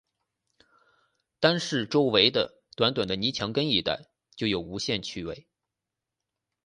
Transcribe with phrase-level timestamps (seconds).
[1.39, 5.47] 单是周围的短短的泥墙根一带，就有无限趣味